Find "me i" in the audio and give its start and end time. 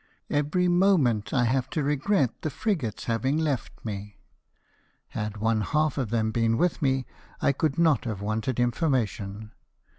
6.81-7.51